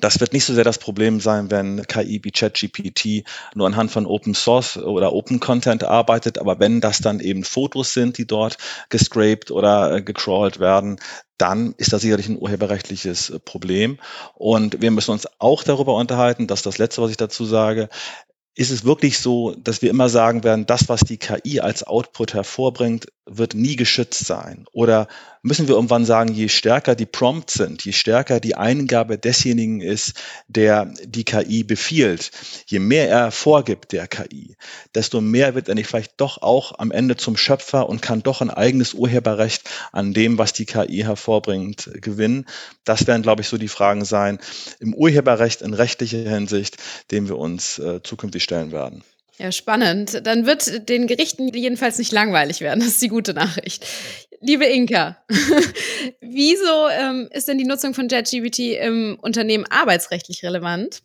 Das 0.00 0.20
wird 0.20 0.32
nicht 0.32 0.44
so 0.44 0.54
sehr 0.54 0.64
das 0.64 0.78
Problem 0.78 1.20
sein, 1.20 1.50
wenn 1.50 1.86
KI 1.86 2.20
wie 2.24 2.30
ChatGPT 2.30 3.24
nur 3.54 3.66
anhand 3.66 3.90
von 3.90 4.06
Open 4.06 4.34
Source 4.34 4.76
oder 4.78 5.12
Open 5.12 5.38
Content 5.38 5.84
arbeitet, 5.84 6.38
aber 6.38 6.58
wenn 6.62 6.80
das 6.80 7.00
dann 7.00 7.18
eben 7.18 7.42
Fotos 7.42 7.92
sind, 7.92 8.18
die 8.18 8.26
dort 8.26 8.56
gescraped 8.88 9.50
oder 9.50 9.96
äh, 9.96 10.02
gecrawlt 10.02 10.60
werden, 10.60 11.00
dann 11.36 11.74
ist 11.76 11.92
das 11.92 12.02
sicherlich 12.02 12.28
ein 12.28 12.38
urheberrechtliches 12.38 13.30
äh, 13.30 13.40
Problem. 13.40 13.98
Und 14.34 14.80
wir 14.80 14.92
müssen 14.92 15.10
uns 15.10 15.26
auch 15.40 15.64
darüber 15.64 15.96
unterhalten, 15.96 16.46
dass 16.46 16.62
das 16.62 16.78
Letzte, 16.78 17.02
was 17.02 17.10
ich 17.10 17.16
dazu 17.16 17.44
sage, 17.44 17.88
ist 18.54 18.70
es 18.70 18.84
wirklich 18.84 19.18
so, 19.18 19.54
dass 19.54 19.80
wir 19.80 19.88
immer 19.88 20.08
sagen 20.10 20.44
werden, 20.44 20.66
das, 20.66 20.88
was 20.88 21.00
die 21.00 21.16
KI 21.16 21.60
als 21.60 21.84
Output 21.84 22.34
hervorbringt, 22.34 23.06
wird 23.24 23.54
nie 23.54 23.76
geschützt 23.76 24.26
sein? 24.26 24.66
Oder 24.72 25.08
müssen 25.42 25.68
wir 25.68 25.74
irgendwann 25.74 26.04
sagen, 26.04 26.32
je 26.32 26.48
stärker 26.48 26.94
die 26.94 27.06
Prompts 27.06 27.54
sind, 27.54 27.84
je 27.84 27.92
stärker 27.92 28.40
die 28.40 28.56
Eingabe 28.56 29.16
desjenigen 29.16 29.80
ist, 29.80 30.14
der 30.48 30.92
die 31.04 31.24
KI 31.24 31.64
befiehlt, 31.64 32.30
je 32.66 32.78
mehr 32.78 33.08
er 33.08 33.30
vorgibt 33.30 33.92
der 33.92 34.06
KI, 34.06 34.56
desto 34.94 35.20
mehr 35.20 35.54
wird 35.54 35.68
er 35.68 35.74
nicht 35.74 35.88
vielleicht 35.88 36.20
doch 36.20 36.42
auch 36.42 36.78
am 36.78 36.90
Ende 36.90 37.16
zum 37.16 37.36
Schöpfer 37.36 37.88
und 37.88 38.02
kann 38.02 38.22
doch 38.22 38.40
ein 38.40 38.50
eigenes 38.50 38.94
Urheberrecht 38.94 39.68
an 39.92 40.12
dem, 40.12 40.38
was 40.38 40.52
die 40.52 40.66
KI 40.66 41.02
hervorbringt, 41.02 41.90
gewinnen. 41.94 42.46
Das 42.84 43.06
werden, 43.06 43.22
glaube 43.22 43.42
ich, 43.42 43.48
so 43.48 43.56
die 43.56 43.68
Fragen 43.68 44.04
sein 44.04 44.38
im 44.80 44.94
Urheberrecht 44.94 45.62
in 45.62 45.74
rechtlicher 45.74 46.18
Hinsicht, 46.18 46.76
dem 47.10 47.28
wir 47.28 47.38
uns 47.38 47.78
äh, 47.78 48.02
zukünftig 48.02 48.41
stellen 48.42 48.72
werden. 48.72 49.02
Ja, 49.38 49.50
spannend. 49.50 50.20
Dann 50.24 50.46
wird 50.46 50.88
den 50.88 51.06
Gerichten 51.06 51.48
jedenfalls 51.48 51.98
nicht 51.98 52.12
langweilig 52.12 52.60
werden. 52.60 52.80
Das 52.80 52.90
ist 52.90 53.02
die 53.02 53.08
gute 53.08 53.34
Nachricht. 53.34 53.86
Liebe 54.40 54.64
Inka, 54.64 55.16
wieso 56.20 56.88
ähm, 57.00 57.28
ist 57.32 57.48
denn 57.48 57.58
die 57.58 57.64
Nutzung 57.64 57.94
von 57.94 58.08
JetGPT 58.08 58.58
im 58.80 59.16
Unternehmen 59.20 59.64
arbeitsrechtlich 59.70 60.42
relevant? 60.42 61.00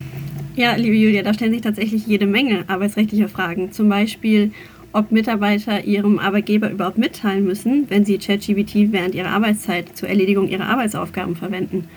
Ja, 0.56 0.74
liebe 0.74 0.96
Julia, 0.96 1.22
da 1.22 1.32
stellen 1.32 1.52
sich 1.52 1.62
tatsächlich 1.62 2.06
jede 2.06 2.26
Menge 2.26 2.64
arbeitsrechtlicher 2.66 3.28
Fragen. 3.28 3.70
Zum 3.70 3.88
Beispiel, 3.88 4.52
ob 4.92 5.12
Mitarbeiter 5.12 5.84
ihrem 5.84 6.18
Arbeitgeber 6.18 6.70
überhaupt 6.70 6.98
mitteilen 6.98 7.44
müssen, 7.44 7.88
wenn 7.88 8.04
sie 8.04 8.18
ChatGPT 8.18 8.92
während 8.92 9.14
ihrer 9.14 9.30
Arbeitszeit 9.30 9.96
zur 9.96 10.08
Erledigung 10.08 10.48
ihrer 10.48 10.66
Arbeitsaufgaben 10.66 11.36
verwenden. 11.36 11.88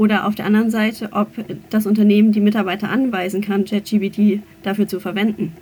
Oder 0.00 0.26
auf 0.26 0.34
der 0.34 0.46
anderen 0.46 0.70
Seite, 0.70 1.10
ob 1.12 1.28
das 1.68 1.84
Unternehmen 1.84 2.32
die 2.32 2.40
Mitarbeiter 2.40 2.88
anweisen 2.88 3.42
kann, 3.42 3.66
ChatGPT 3.66 4.40
dafür 4.62 4.88
zu 4.88 4.98
verwenden. 4.98 5.52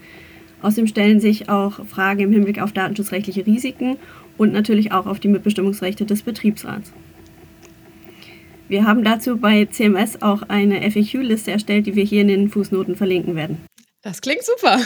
Außerdem 0.63 0.87
stellen 0.87 1.19
sich 1.19 1.49
auch 1.49 1.85
Fragen 1.87 2.21
im 2.21 2.31
Hinblick 2.31 2.63
auf 2.63 2.71
datenschutzrechtliche 2.71 3.45
Risiken 3.45 3.97
und 4.37 4.53
natürlich 4.53 4.93
auch 4.93 5.07
auf 5.07 5.19
die 5.19 5.27
Mitbestimmungsrechte 5.27 6.05
des 6.05 6.23
Betriebsrats. 6.23 6.93
Wir 8.69 8.87
haben 8.87 9.03
dazu 9.03 9.39
bei 9.39 9.65
CMS 9.65 10.23
auch 10.23 10.43
eine 10.43 10.89
FAQ-Liste 10.89 11.51
erstellt, 11.51 11.89
die 11.89 11.97
wir 11.97 12.05
hier 12.05 12.21
in 12.21 12.29
den 12.29 12.49
Fußnoten 12.49 12.95
verlinken 12.95 13.35
werden. 13.35 13.59
Das 14.03 14.21
klingt 14.21 14.45
super. 14.45 14.81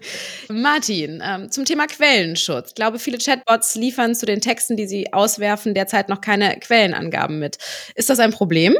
Martin, 0.50 1.22
ähm, 1.24 1.50
zum 1.50 1.64
Thema 1.64 1.86
Quellenschutz. 1.86 2.68
Ich 2.68 2.74
glaube, 2.74 2.98
viele 2.98 3.16
Chatbots 3.16 3.74
liefern 3.74 4.14
zu 4.14 4.26
den 4.26 4.42
Texten, 4.42 4.76
die 4.76 4.86
sie 4.86 5.12
auswerfen, 5.14 5.72
derzeit 5.72 6.10
noch 6.10 6.20
keine 6.20 6.58
Quellenangaben 6.60 7.38
mit. 7.38 7.56
Ist 7.94 8.10
das 8.10 8.18
ein 8.18 8.30
Problem? 8.30 8.76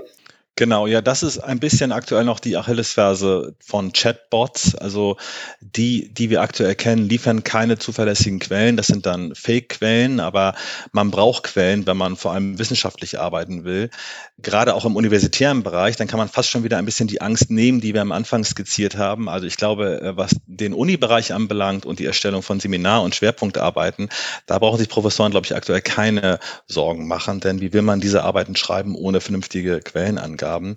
Genau, 0.59 0.89
ja, 0.89 1.01
das 1.01 1.23
ist 1.23 1.39
ein 1.39 1.61
bisschen 1.61 1.93
aktuell 1.93 2.25
noch 2.25 2.41
die 2.41 2.57
Achillesferse 2.57 3.55
von 3.61 3.93
Chatbots. 3.93 4.75
Also 4.75 5.17
die, 5.61 6.13
die 6.13 6.31
wir 6.31 6.43
aktuell 6.43 6.75
kennen, 6.75 7.09
liefern 7.09 7.45
keine 7.45 7.79
zuverlässigen 7.79 8.41
Quellen. 8.41 8.77
Das 8.77 8.89
sind 8.89 9.07
dann 9.07 9.37
Fake-Quellen, 9.37 10.19
aber 10.19 10.57
man 10.91 11.13
braucht 11.13 11.45
Quellen, 11.45 11.87
wenn 11.87 11.97
man 11.97 12.17
vor 12.17 12.33
allem 12.33 12.59
wissenschaftlich 12.59 13.21
arbeiten 13.21 13.63
will. 13.63 13.91
Gerade 14.39 14.75
auch 14.75 14.85
im 14.85 14.97
universitären 14.97 15.63
Bereich, 15.63 15.95
dann 15.95 16.09
kann 16.09 16.19
man 16.19 16.29
fast 16.29 16.51
schon 16.51 16.65
wieder 16.65 16.79
ein 16.79 16.85
bisschen 16.85 17.07
die 17.07 17.21
Angst 17.21 17.53
nehmen, 17.53 17.81
die 17.81 17.95
wir 17.95 18.03
am 18.03 18.11
Anfang 18.11 18.43
skizziert 18.43 18.97
haben. 18.97 19.29
Also 19.29 19.47
ich 19.47 19.59
glaube, 19.59 20.01
äh, 20.01 20.17
was 20.17 20.35
den 20.47 20.75
Uni-Bereich 20.75 21.33
anbelangt 21.33 21.87
und 21.87 22.01
die 22.01 22.07
Erstellung 22.07 22.43
von 22.43 22.59
Seminar- 22.59 23.05
und 23.05 23.15
Schwerpunktarbeiten, 23.15 24.09
da 24.47 24.59
brauchen 24.59 24.79
sich 24.79 24.89
Professoren, 24.89 25.31
glaube 25.31 25.47
ich, 25.47 25.55
aktuell 25.55 25.83
keine 25.83 26.41
Sorgen 26.67 27.07
machen. 27.07 27.39
Denn 27.39 27.61
wie 27.61 27.73
will 27.73 27.83
man 27.83 28.01
diese 28.01 28.25
Arbeiten 28.25 28.57
schreiben 28.57 28.97
ohne 28.97 29.21
vernünftige 29.21 29.79
Quellenangaben? 29.79 30.48
Aufgaben. 30.49 30.77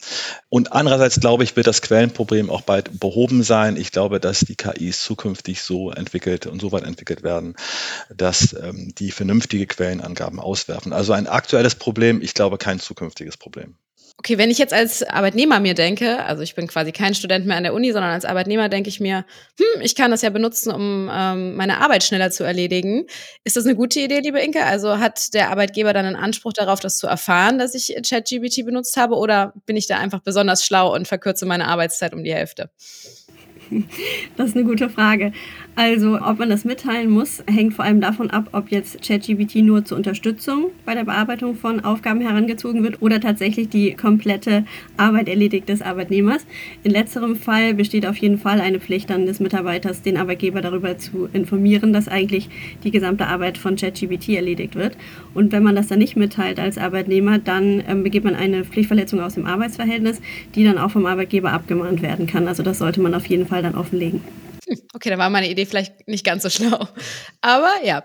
Und 0.50 0.74
andererseits 0.74 1.20
glaube 1.20 1.44
ich, 1.44 1.56
wird 1.56 1.68
das 1.68 1.82
Quellenproblem 1.82 2.50
auch 2.50 2.62
bald 2.62 3.00
behoben 3.00 3.44
sein. 3.44 3.78
Ich 3.78 3.92
glaube, 3.92 4.20
dass 4.20 4.42
die 4.42 4.56
KIs 4.56 5.04
zukünftig 5.04 5.62
so 5.62 5.92
entwickelt 5.92 6.46
und 6.46 6.60
so 6.60 6.72
weit 6.72 6.84
entwickelt 6.84 7.24
werden, 7.24 7.56
dass 8.14 8.54
ähm, 8.54 8.94
die 8.98 9.12
vernünftige 9.12 9.68
Quellenangaben 9.68 10.40
auswerfen. 10.40 10.94
Also 10.94 11.14
ein 11.14 11.28
aktuelles 11.28 11.76
Problem, 11.76 12.22
ich 12.22 12.34
glaube 12.34 12.58
kein 12.58 12.80
zukünftiges 12.80 13.38
Problem. 13.38 13.76
Okay, 14.18 14.38
wenn 14.38 14.52
ich 14.52 14.60
jetzt 14.60 14.74
als 14.74 15.02
Arbeitnehmer 15.02 15.60
mir 15.60 15.74
denke, 15.74 16.24
also 16.24 16.44
ich 16.44 16.54
bin 16.54 16.68
quasi 16.68 16.92
kein 16.92 17.16
Student 17.16 17.48
mehr 17.48 17.58
an 17.58 17.64
der 17.64 17.74
Uni, 17.74 17.92
sondern 17.92 18.12
als 18.12 18.24
Arbeitnehmer 18.24 18.70
denke 18.70 18.90
ich 18.90 19.00
mir, 19.00 19.26
hm, 19.58 19.82
ich 19.82 19.96
kann 19.96 20.12
das 20.12 20.22
ja 20.22 20.30
benutzen, 20.30 20.72
um 20.72 21.10
ähm, 21.12 21.56
meine 21.56 21.82
Arbeit 21.82 22.04
schneller 22.04 22.30
zu 22.30 22.44
erledigen. 22.44 23.06
Ist 23.44 23.58
das 23.58 23.66
eine 23.66 23.76
gute 23.76 24.00
Idee, 24.00 24.20
liebe 24.20 24.40
Inke? 24.40 24.64
Also 24.64 25.00
hat 25.00 25.34
der 25.34 25.50
Arbeitgeber 25.50 25.94
dann 25.94 26.06
einen 26.06 26.16
Anspruch 26.16 26.54
darauf, 26.54 26.80
das 26.80 26.98
zu 26.98 27.08
erfahren, 27.08 27.58
dass 27.58 27.74
ich 27.74 27.96
ChatGPT 28.08 28.64
benutzt 28.66 28.96
habe, 28.96 29.16
oder 29.16 29.54
bin 29.66 29.76
ich 29.76 29.88
da 29.88 29.98
einfach 29.98 30.20
besonders 30.22 30.66
schlau 30.66 30.94
und 30.94 31.08
verkürze 31.08 31.46
meine 31.48 31.68
Arbeitszeit 31.68 32.14
um 32.14 32.24
die 32.24 32.34
Hälfte? 32.34 32.70
Das 34.38 34.50
ist 34.50 34.56
eine 34.56 34.66
gute 34.66 34.90
Frage. 34.90 35.32
Also, 35.76 36.20
ob 36.22 36.40
man 36.40 36.50
das 36.50 36.66
mitteilen 36.66 37.10
muss, 37.10 37.44
hängt 37.48 37.74
vor 37.74 37.86
allem 37.86 38.02
davon 38.02 38.30
ab, 38.30 38.50
ob 38.52 38.72
jetzt 38.72 39.02
ChatGPT 39.02 39.58
nur 39.58 39.86
zur 39.86 39.98
Unterstützung 39.98 40.66
bei 40.86 40.94
der 40.94 41.06
Bearbeitung 41.06 41.56
von 41.56 41.80
Aufgaben 41.80 42.22
herangezogen 42.22 42.84
wird 42.84 43.02
oder 43.02 43.22
tatsächlich 43.22 43.70
die 43.70 43.94
komplette 43.94 44.66
Arbeit 44.98 45.30
erledigt 45.30 45.70
des 45.70 45.82
Arbeitnehmers. 45.82 46.46
In 46.84 46.92
letzterem 46.92 47.36
Fall 47.36 47.74
besteht 47.74 48.06
auf 48.06 48.18
jeden 48.18 48.38
Fall 48.38 48.60
eine 48.60 48.80
Pflicht 48.80 49.10
dann 49.10 49.26
des 49.26 49.40
Mitarbeiters, 49.40 50.02
den 50.02 50.18
Arbeitgeber 50.18 50.62
darüber 50.62 50.98
zu 50.98 51.30
informieren, 51.32 51.94
dass 51.94 52.08
eigentlich 52.08 52.50
die 52.84 52.92
gesamte 52.92 53.28
Arbeit 53.28 53.58
von 53.58 53.76
ChatGPT 53.76 54.30
erledigt 54.30 54.76
wird. 54.76 54.98
Und 55.34 55.52
wenn 55.52 55.64
man 55.64 55.76
das 55.76 55.88
dann 55.88 56.00
nicht 56.00 56.18
mitteilt 56.18 56.60
als 56.60 56.78
Arbeitnehmer, 56.78 57.40
dann 57.40 57.84
ähm, 57.88 58.04
begeht 58.04 58.24
man 58.24 58.36
eine 58.36 58.66
Pflichtverletzung 58.66 59.22
aus 59.22 59.36
dem 59.36 59.46
Arbeitsverhältnis, 59.46 60.22
die 60.56 60.64
dann 60.64 60.78
auch 60.78 60.92
vom 60.92 61.06
Arbeitgeber 61.06 61.54
abgemahnt 61.54 62.02
werden 62.02 62.28
kann. 62.28 62.48
Also 62.48 62.62
das 62.64 62.80
sollte 62.80 63.02
man 63.02 63.14
auf 63.14 63.26
jeden 63.28 63.46
Fall 63.46 63.61
dann 63.62 63.76
offenlegen. 63.76 64.22
Okay, 64.94 65.10
da 65.10 65.18
war 65.18 65.30
meine 65.30 65.50
Idee 65.50 65.66
vielleicht 65.66 66.08
nicht 66.08 66.26
ganz 66.26 66.44
so 66.44 66.50
schlau. 66.50 66.88
Aber 67.42 67.72
ja, 67.84 68.04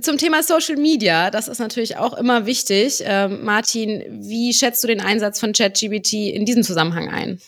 zum 0.00 0.16
Thema 0.16 0.42
Social 0.42 0.76
Media, 0.76 1.30
das 1.30 1.48
ist 1.48 1.58
natürlich 1.58 1.96
auch 1.96 2.16
immer 2.16 2.46
wichtig. 2.46 3.02
Ähm, 3.04 3.44
Martin, 3.44 4.04
wie 4.22 4.54
schätzt 4.54 4.82
du 4.82 4.88
den 4.88 5.00
Einsatz 5.00 5.40
von 5.40 5.52
ChatGBT 5.52 6.12
in 6.34 6.44
diesem 6.46 6.62
Zusammenhang 6.62 7.08
ein? 7.10 7.40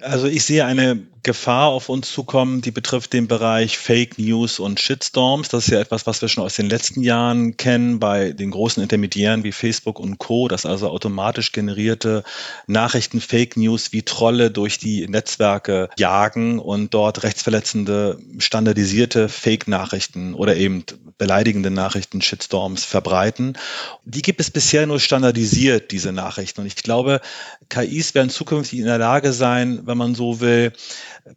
Also 0.00 0.26
ich 0.26 0.44
sehe 0.44 0.64
eine 0.64 0.96
Gefahr 1.22 1.68
auf 1.68 1.88
uns 1.88 2.10
zukommen, 2.10 2.62
die 2.62 2.70
betrifft 2.70 3.12
den 3.12 3.28
Bereich 3.28 3.76
Fake 3.76 4.18
News 4.18 4.58
und 4.58 4.80
Shitstorms. 4.80 5.48
Das 5.48 5.64
ist 5.64 5.70
ja 5.70 5.80
etwas, 5.80 6.06
was 6.06 6.22
wir 6.22 6.28
schon 6.28 6.44
aus 6.44 6.56
den 6.56 6.70
letzten 6.70 7.02
Jahren 7.02 7.56
kennen 7.56 7.98
bei 7.98 8.32
den 8.32 8.50
großen 8.50 8.82
Intermediären 8.82 9.44
wie 9.44 9.52
Facebook 9.52 10.00
und 10.00 10.18
Co., 10.18 10.48
dass 10.48 10.64
also 10.64 10.88
automatisch 10.88 11.52
generierte 11.52 12.24
Nachrichten, 12.66 13.20
Fake 13.20 13.56
News 13.56 13.92
wie 13.92 14.02
Trolle 14.02 14.50
durch 14.50 14.78
die 14.78 15.06
Netzwerke 15.08 15.90
jagen 15.98 16.58
und 16.58 16.94
dort 16.94 17.22
rechtsverletzende, 17.22 18.18
standardisierte 18.38 19.28
Fake-Nachrichten 19.28 20.34
oder 20.34 20.56
eben 20.56 20.84
beleidigende 21.18 21.70
Nachrichten, 21.70 22.22
Shitstorms 22.22 22.84
verbreiten. 22.84 23.58
Die 24.04 24.22
gibt 24.22 24.40
es 24.40 24.50
bisher 24.50 24.86
nur 24.86 25.00
standardisiert, 25.00 25.90
diese 25.90 26.12
Nachrichten. 26.12 26.62
Und 26.62 26.66
ich 26.66 26.76
glaube, 26.76 27.20
KIs 27.68 28.14
werden 28.14 28.30
zukünftig 28.30 28.78
in 28.78 28.86
der 28.86 28.98
Lage 28.98 29.34
sein, 29.34 29.80
wenn 29.84 29.98
man 29.98 30.14
so 30.14 30.40
will, 30.40 30.72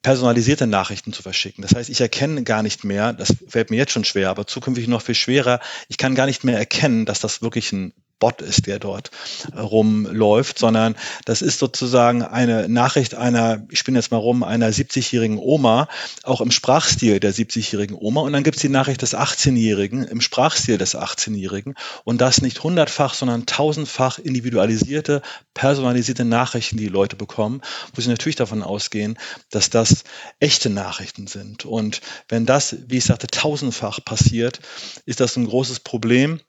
personalisierte 0.02 0.68
Nachrichten 0.68 1.14
zu 1.14 1.22
verschicken. 1.22 1.62
Das 1.62 1.76
heißt, 1.76 1.90
ich 1.90 2.02
erkenne 2.02 2.44
gar 2.44 2.64
nicht 2.64 2.84
mehr, 2.84 3.14
das 3.14 3.34
fällt 3.48 3.70
mir 3.70 3.78
jetzt 3.78 3.92
schon 3.92 4.06
schwer, 4.06 4.30
aber 4.30 4.48
zukünftig 4.48 4.88
noch 4.88 5.02
viel 5.02 5.16
schwerer, 5.16 5.60
ich 5.88 5.98
kann 5.98 6.16
gar 6.16 6.26
nicht 6.26 6.44
mehr 6.44 6.58
erkennen, 6.58 7.06
dass 7.06 7.20
das 7.20 7.42
wirklich 7.42 7.72
ein 7.72 7.94
Bot 8.24 8.42
ist, 8.42 8.68
der 8.68 8.80
dort 8.80 9.12
äh, 9.54 9.60
rumläuft, 9.60 10.58
sondern 10.58 10.96
das 11.26 11.42
ist 11.42 11.60
sozusagen 11.60 12.22
eine 12.22 12.70
Nachricht 12.70 13.16
einer, 13.16 13.68
ich 13.70 13.84
bin 13.84 13.96
jetzt 13.96 14.12
mal 14.12 14.18
rum, 14.18 14.44
einer 14.44 14.70
70-jährigen 14.70 15.38
Oma, 15.38 15.90
auch 16.24 16.40
im 16.40 16.50
Sprachstil 16.50 17.20
der 17.20 17.34
70-jährigen 17.34 17.98
Oma. 18.00 18.22
Und 18.22 18.32
dann 18.32 18.44
gibt 18.44 18.56
es 18.56 18.62
die 18.62 18.70
Nachricht 18.70 19.02
des 19.02 19.14
18-Jährigen 19.14 20.06
im 20.06 20.22
Sprachstil 20.22 20.78
des 20.78 20.96
18-Jährigen. 20.96 21.74
Und 22.06 22.22
das 22.22 22.42
nicht 22.42 22.64
hundertfach, 22.64 23.14
sondern 23.14 23.46
tausendfach 23.46 24.20
individualisierte, 24.20 25.22
personalisierte 25.54 26.24
Nachrichten, 26.24 26.78
die, 26.78 26.86
die 26.86 26.90
Leute 26.90 27.18
bekommen, 27.18 27.60
wo 27.94 28.00
sie 28.00 28.08
natürlich 28.08 28.38
davon 28.38 28.64
ausgehen, 28.64 29.20
dass 29.50 29.70
das 29.70 30.06
echte 30.40 30.70
Nachrichten 30.70 31.28
sind. 31.28 31.66
Und 31.66 32.00
wenn 32.30 32.46
das, 32.46 32.78
wie 32.88 33.00
ich 33.00 33.04
sagte, 33.04 33.28
tausendfach 33.28 34.00
passiert, 34.06 34.62
ist 35.06 35.20
das 35.20 35.36
ein 35.36 35.46
großes 35.46 35.82
Problem 35.82 36.40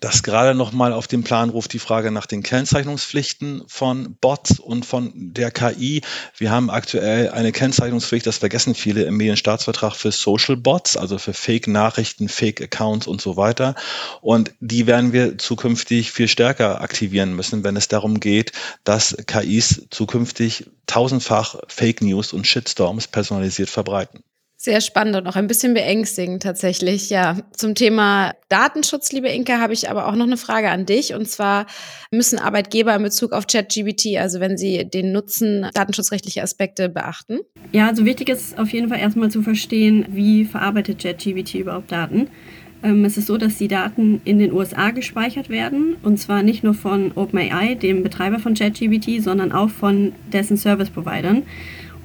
das 0.00 0.22
gerade 0.22 0.54
nochmal 0.54 0.92
auf 0.92 1.06
den 1.06 1.24
Plan 1.24 1.50
ruft 1.50 1.72
die 1.72 1.78
Frage 1.78 2.10
nach 2.10 2.26
den 2.26 2.42
Kennzeichnungspflichten 2.42 3.62
von 3.66 4.16
Bots 4.20 4.58
und 4.58 4.84
von 4.84 5.12
der 5.14 5.50
KI. 5.50 6.02
Wir 6.36 6.50
haben 6.50 6.70
aktuell 6.70 7.30
eine 7.30 7.52
Kennzeichnungspflicht, 7.52 8.26
das 8.26 8.38
vergessen 8.38 8.74
viele 8.74 9.04
im 9.04 9.16
Medienstaatsvertrag 9.16 9.94
für 9.94 10.12
Social 10.12 10.56
Bots, 10.56 10.96
also 10.96 11.18
für 11.18 11.32
Fake-Nachrichten, 11.32 12.28
Fake-Accounts 12.28 13.06
und 13.06 13.20
so 13.20 13.36
weiter. 13.36 13.74
Und 14.20 14.52
die 14.60 14.86
werden 14.86 15.12
wir 15.12 15.38
zukünftig 15.38 16.12
viel 16.12 16.28
stärker 16.28 16.80
aktivieren 16.80 17.34
müssen, 17.34 17.64
wenn 17.64 17.76
es 17.76 17.88
darum 17.88 18.20
geht, 18.20 18.52
dass 18.84 19.16
KIs 19.26 19.86
zukünftig 19.90 20.70
tausendfach 20.86 21.56
Fake 21.68 22.02
News 22.02 22.32
und 22.32 22.46
Shitstorms 22.46 23.08
personalisiert 23.08 23.70
verbreiten. 23.70 24.22
Sehr 24.64 24.80
spannend 24.80 25.14
und 25.14 25.26
auch 25.26 25.36
ein 25.36 25.46
bisschen 25.46 25.74
beängstigend 25.74 26.42
tatsächlich. 26.42 27.10
Ja, 27.10 27.36
zum 27.54 27.74
Thema 27.74 28.32
Datenschutz, 28.48 29.12
liebe 29.12 29.28
Inka, 29.28 29.60
habe 29.60 29.74
ich 29.74 29.90
aber 29.90 30.08
auch 30.08 30.14
noch 30.14 30.24
eine 30.24 30.38
Frage 30.38 30.70
an 30.70 30.86
dich. 30.86 31.12
Und 31.12 31.28
zwar 31.28 31.66
müssen 32.10 32.38
Arbeitgeber 32.38 32.94
in 32.94 33.02
Bezug 33.02 33.32
auf 33.32 33.46
ChatGBT, 33.46 34.16
also 34.16 34.40
wenn 34.40 34.56
sie 34.56 34.88
den 34.88 35.12
nutzen, 35.12 35.68
datenschutzrechtliche 35.74 36.42
Aspekte 36.42 36.88
beachten? 36.88 37.40
Ja, 37.72 37.88
also 37.88 38.06
wichtig 38.06 38.30
ist 38.30 38.58
auf 38.58 38.70
jeden 38.70 38.88
Fall 38.88 39.00
erstmal 39.00 39.30
zu 39.30 39.42
verstehen, 39.42 40.06
wie 40.08 40.46
verarbeitet 40.46 41.02
ChatGBT 41.02 41.56
überhaupt 41.56 41.92
Daten. 41.92 42.28
Ähm, 42.82 43.04
es 43.04 43.18
ist 43.18 43.26
so, 43.26 43.36
dass 43.36 43.58
die 43.58 43.68
Daten 43.68 44.22
in 44.24 44.38
den 44.38 44.50
USA 44.50 44.92
gespeichert 44.92 45.50
werden 45.50 45.96
und 46.02 46.18
zwar 46.18 46.42
nicht 46.42 46.64
nur 46.64 46.72
von 46.72 47.12
OpenAI, 47.14 47.74
dem 47.74 48.02
Betreiber 48.02 48.38
von 48.38 48.54
ChatGBT, 48.54 49.22
sondern 49.22 49.52
auch 49.52 49.68
von 49.68 50.12
dessen 50.32 50.56
Service-Providern. 50.56 51.42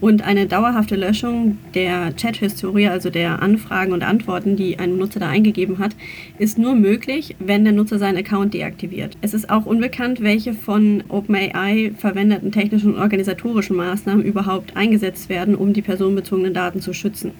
Und 0.01 0.21
eine 0.21 0.47
dauerhafte 0.47 0.95
Löschung 0.95 1.57
der 1.73 2.15
Chat-Historie, 2.15 2.87
also 2.87 3.09
der 3.09 3.41
Anfragen 3.41 3.91
und 3.91 4.01
Antworten, 4.01 4.55
die 4.55 4.79
ein 4.79 4.97
Nutzer 4.97 5.19
da 5.19 5.27
eingegeben 5.27 5.77
hat, 5.79 5.93
ist 6.37 6.57
nur 6.57 6.73
möglich, 6.73 7.35
wenn 7.39 7.65
der 7.65 7.73
Nutzer 7.73 7.99
seinen 7.99 8.17
Account 8.17 8.53
deaktiviert. 8.53 9.17
Es 9.21 9.33
ist 9.33 9.49
auch 9.49 9.65
unbekannt, 9.65 10.21
welche 10.21 10.53
von 10.53 11.03
OpenAI 11.09 11.91
verwendeten 11.97 12.53
technischen 12.53 12.93
und 12.93 13.01
organisatorischen 13.01 13.75
Maßnahmen 13.75 14.23
überhaupt 14.23 14.77
eingesetzt 14.77 15.27
werden, 15.27 15.55
um 15.55 15.73
die 15.73 15.81
personenbezogenen 15.81 16.53
Daten 16.53 16.79
zu 16.79 16.93
schützen. 16.93 17.31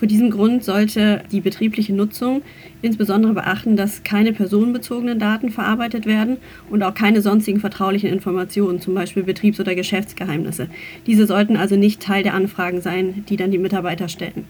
Vor 0.00 0.08
diesem 0.08 0.30
Grund 0.30 0.64
sollte 0.64 1.20
die 1.30 1.42
betriebliche 1.42 1.92
Nutzung 1.92 2.40
insbesondere 2.80 3.34
beachten, 3.34 3.76
dass 3.76 4.02
keine 4.02 4.32
personenbezogenen 4.32 5.18
Daten 5.18 5.50
verarbeitet 5.50 6.06
werden 6.06 6.38
und 6.70 6.82
auch 6.82 6.94
keine 6.94 7.20
sonstigen 7.20 7.60
vertraulichen 7.60 8.08
Informationen, 8.08 8.80
zum 8.80 8.94
Beispiel 8.94 9.24
Betriebs- 9.24 9.60
oder 9.60 9.74
Geschäftsgeheimnisse. 9.74 10.68
Diese 11.06 11.26
sollten 11.26 11.58
also 11.58 11.76
nicht 11.76 12.00
Teil 12.00 12.22
der 12.22 12.32
Anfragen 12.32 12.80
sein, 12.80 13.26
die 13.28 13.36
dann 13.36 13.50
die 13.50 13.58
Mitarbeiter 13.58 14.08
stellen. 14.08 14.46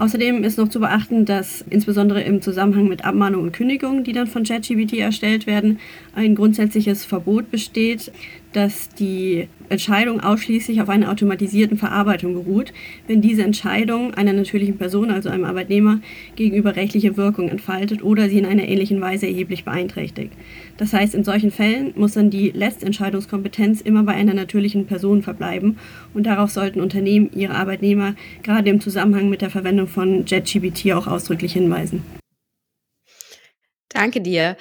Außerdem 0.00 0.44
ist 0.44 0.56
noch 0.56 0.68
zu 0.68 0.80
beachten, 0.80 1.26
dass 1.26 1.62
insbesondere 1.68 2.22
im 2.22 2.40
Zusammenhang 2.40 2.88
mit 2.88 3.04
Abmahnungen 3.04 3.48
und 3.48 3.52
Kündigungen, 3.52 4.02
die 4.02 4.14
dann 4.14 4.28
von 4.28 4.44
ChatGPT 4.44 4.94
erstellt 4.94 5.46
werden, 5.46 5.78
ein 6.14 6.34
grundsätzliches 6.34 7.04
Verbot 7.04 7.50
besteht, 7.50 8.10
dass 8.54 8.88
die 8.88 9.46
Entscheidung 9.68 10.20
ausschließlich 10.20 10.82
auf 10.82 10.88
einer 10.88 11.10
automatisierten 11.10 11.76
Verarbeitung 11.76 12.34
beruht, 12.34 12.72
wenn 13.06 13.20
diese 13.20 13.44
Entscheidung 13.44 14.14
einer 14.14 14.32
natürlichen 14.32 14.76
Person, 14.78 15.10
also 15.10 15.28
einem 15.28 15.44
Arbeitnehmer, 15.44 16.00
gegenüber 16.34 16.74
rechtliche 16.74 17.16
Wirkung 17.16 17.48
entfaltet 17.48 18.02
oder 18.02 18.28
sie 18.28 18.38
in 18.38 18.46
einer 18.46 18.66
ähnlichen 18.66 19.00
Weise 19.00 19.26
erheblich 19.26 19.64
beeinträchtigt. 19.64 20.32
Das 20.78 20.92
heißt, 20.92 21.14
in 21.14 21.22
solchen 21.22 21.52
Fällen 21.52 21.92
muss 21.94 22.14
dann 22.14 22.30
die 22.30 22.50
Letztentscheidungskompetenz 22.50 23.80
immer 23.82 24.02
bei 24.02 24.14
einer 24.14 24.34
natürlichen 24.34 24.86
Person 24.86 25.22
verbleiben 25.22 25.78
und 26.14 26.26
darauf 26.26 26.50
sollten 26.50 26.80
Unternehmen 26.80 27.30
ihre 27.32 27.54
Arbeitnehmer 27.54 28.14
gerade 28.42 28.70
im 28.70 28.80
Zusammenhang 28.80 29.28
mit 29.28 29.42
der 29.42 29.50
Verwendung 29.50 29.86
von 29.90 30.24
JetGBT 30.24 30.92
auch 30.92 31.06
ausdrücklich 31.06 31.52
hinweisen. 31.52 32.04
Danke 33.88 34.20
dir. 34.20 34.56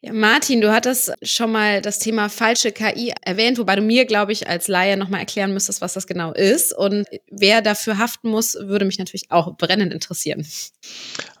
Ja, 0.00 0.12
Martin, 0.12 0.60
du 0.60 0.72
hattest 0.72 1.12
schon 1.22 1.50
mal 1.50 1.82
das 1.82 1.98
Thema 1.98 2.28
falsche 2.28 2.70
KI 2.70 3.12
erwähnt, 3.22 3.58
wobei 3.58 3.74
du 3.74 3.82
mir, 3.82 4.04
glaube 4.04 4.30
ich, 4.30 4.48
als 4.48 4.68
Laie 4.68 4.96
nochmal 4.96 5.18
erklären 5.20 5.52
müsstest, 5.52 5.80
was 5.80 5.94
das 5.94 6.06
genau 6.06 6.32
ist. 6.32 6.72
Und 6.72 7.04
wer 7.28 7.62
dafür 7.62 7.98
haften 7.98 8.28
muss, 8.30 8.54
würde 8.54 8.84
mich 8.84 9.00
natürlich 9.00 9.32
auch 9.32 9.56
brennend 9.56 9.92
interessieren. 9.92 10.46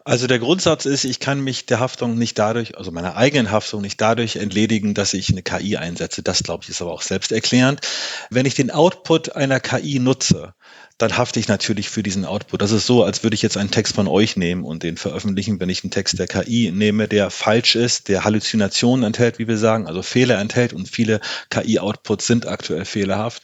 Also 0.08 0.26
der 0.26 0.38
Grundsatz 0.38 0.86
ist, 0.86 1.04
ich 1.04 1.20
kann 1.20 1.38
mich 1.38 1.66
der 1.66 1.80
Haftung 1.80 2.16
nicht 2.16 2.38
dadurch, 2.38 2.78
also 2.78 2.90
meiner 2.90 3.16
eigenen 3.16 3.50
Haftung 3.50 3.82
nicht 3.82 4.00
dadurch 4.00 4.36
entledigen, 4.36 4.94
dass 4.94 5.12
ich 5.12 5.28
eine 5.28 5.42
KI 5.42 5.76
einsetze. 5.76 6.22
Das, 6.22 6.42
glaube 6.42 6.64
ich, 6.64 6.70
ist 6.70 6.80
aber 6.80 6.92
auch 6.92 7.02
selbsterklärend. 7.02 7.82
Wenn 8.30 8.46
ich 8.46 8.54
den 8.54 8.70
Output 8.70 9.36
einer 9.36 9.60
KI 9.60 9.98
nutze, 9.98 10.54
dann 10.96 11.18
hafte 11.18 11.40
ich 11.40 11.46
natürlich 11.46 11.90
für 11.90 12.02
diesen 12.02 12.24
Output. 12.24 12.62
Das 12.62 12.72
ist 12.72 12.86
so, 12.86 13.04
als 13.04 13.22
würde 13.22 13.34
ich 13.34 13.42
jetzt 13.42 13.58
einen 13.58 13.70
Text 13.70 13.96
von 13.96 14.08
euch 14.08 14.38
nehmen 14.38 14.64
und 14.64 14.82
den 14.82 14.96
veröffentlichen, 14.96 15.60
wenn 15.60 15.68
ich 15.68 15.84
einen 15.84 15.90
Text 15.90 16.18
der 16.18 16.26
KI 16.26 16.72
nehme, 16.72 17.06
der 17.06 17.28
falsch 17.28 17.76
ist, 17.76 18.08
der 18.08 18.24
Halluzinationen 18.24 19.04
enthält, 19.04 19.38
wie 19.38 19.46
wir 19.46 19.58
sagen, 19.58 19.86
also 19.86 20.02
Fehler 20.02 20.38
enthält 20.38 20.72
und 20.72 20.88
viele 20.88 21.20
KI-Outputs 21.50 22.26
sind 22.26 22.46
aktuell 22.46 22.86
fehlerhaft, 22.86 23.42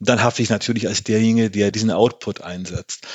dann 0.00 0.22
hafte 0.22 0.42
ich 0.42 0.48
natürlich 0.48 0.88
als 0.88 1.04
derjenige, 1.04 1.50
der 1.50 1.70
diesen 1.72 1.90
Output 1.90 2.40
einsetzt. 2.40 3.06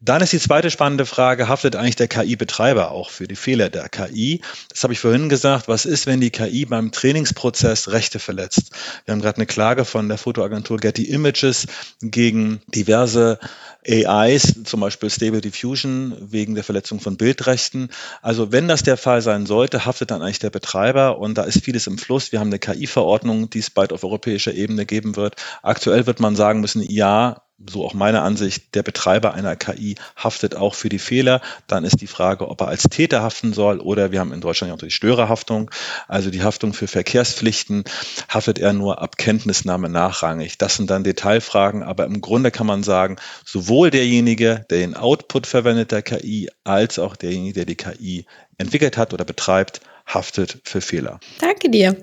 Dann 0.00 0.20
ist 0.20 0.34
die 0.34 0.38
zweite 0.38 0.70
spannende 0.70 1.06
Frage, 1.06 1.48
haftet 1.48 1.76
eigentlich 1.76 1.96
der 1.96 2.08
KI-Betreiber 2.08 2.90
auch 2.90 3.08
für 3.08 3.26
die 3.26 3.36
Fehler 3.36 3.70
der 3.70 3.88
KI? 3.88 4.42
Das 4.68 4.82
habe 4.82 4.92
ich 4.92 5.00
vorhin 5.00 5.30
gesagt. 5.30 5.66
Was 5.66 5.86
ist, 5.86 6.06
wenn 6.06 6.20
die 6.20 6.30
KI 6.30 6.66
beim 6.66 6.92
Trainingsprozess 6.92 7.90
Rechte 7.90 8.18
verletzt? 8.18 8.72
Wir 9.04 9.12
haben 9.12 9.22
gerade 9.22 9.36
eine 9.36 9.46
Klage 9.46 9.86
von 9.86 10.08
der 10.08 10.18
Fotoagentur 10.18 10.76
Getty 10.76 11.04
Images 11.04 11.66
gegen 12.02 12.60
diverse 12.66 13.38
AIs, 13.86 14.64
zum 14.64 14.80
Beispiel 14.80 15.10
Stable 15.10 15.40
Diffusion, 15.40 16.16
wegen 16.20 16.54
der 16.54 16.64
Verletzung 16.64 17.00
von 17.00 17.16
Bildrechten. 17.16 17.88
Also 18.20 18.52
wenn 18.52 18.68
das 18.68 18.82
der 18.82 18.96
Fall 18.96 19.22
sein 19.22 19.46
sollte, 19.46 19.86
haftet 19.86 20.10
dann 20.10 20.22
eigentlich 20.22 20.38
der 20.38 20.50
Betreiber 20.50 21.18
und 21.18 21.38
da 21.38 21.44
ist 21.44 21.64
vieles 21.64 21.86
im 21.86 21.98
Fluss. 21.98 22.32
Wir 22.32 22.40
haben 22.40 22.48
eine 22.48 22.58
KI-Verordnung, 22.58 23.48
die 23.48 23.60
es 23.60 23.70
bald 23.70 23.92
auf 23.92 24.04
europäischer 24.04 24.52
Ebene 24.52 24.86
geben 24.86 25.16
wird. 25.16 25.36
Aktuell 25.62 26.06
wird 26.06 26.20
man 26.20 26.36
sagen 26.36 26.60
müssen, 26.60 26.82
ja, 26.82 27.43
so 27.70 27.84
auch 27.84 27.94
meine 27.94 28.22
Ansicht, 28.22 28.74
der 28.74 28.82
Betreiber 28.82 29.34
einer 29.34 29.56
KI 29.56 29.94
haftet 30.16 30.56
auch 30.56 30.74
für 30.74 30.88
die 30.88 30.98
Fehler. 30.98 31.40
Dann 31.66 31.84
ist 31.84 32.00
die 32.00 32.06
Frage, 32.06 32.48
ob 32.48 32.60
er 32.60 32.68
als 32.68 32.84
Täter 32.84 33.22
haften 33.22 33.52
soll 33.52 33.80
oder 33.80 34.12
wir 34.12 34.20
haben 34.20 34.32
in 34.32 34.40
Deutschland 34.40 34.68
ja 34.70 34.74
auch 34.74 34.78
die 34.78 34.90
Störerhaftung, 34.90 35.70
also 36.08 36.30
die 36.30 36.42
Haftung 36.42 36.72
für 36.74 36.88
Verkehrspflichten, 36.88 37.84
haftet 38.28 38.58
er 38.58 38.72
nur 38.72 39.00
ab 39.00 39.16
Kenntnisnahme 39.16 39.88
nachrangig. 39.88 40.58
Das 40.58 40.76
sind 40.76 40.90
dann 40.90 41.04
Detailfragen, 41.04 41.82
aber 41.82 42.06
im 42.06 42.20
Grunde 42.20 42.50
kann 42.50 42.66
man 42.66 42.82
sagen, 42.82 43.16
sowohl 43.44 43.90
derjenige, 43.90 44.66
der 44.70 44.78
den 44.78 44.94
Output 44.94 45.46
verwendet 45.46 45.92
der 45.92 46.02
KI, 46.02 46.50
als 46.64 46.98
auch 46.98 47.16
derjenige, 47.16 47.54
der 47.54 47.64
die 47.66 47.76
KI 47.76 48.26
entwickelt 48.58 48.96
hat 48.96 49.14
oder 49.14 49.24
betreibt, 49.24 49.80
haftet 50.06 50.58
für 50.64 50.80
Fehler. 50.80 51.20
Danke 51.38 51.70
dir. 51.70 51.96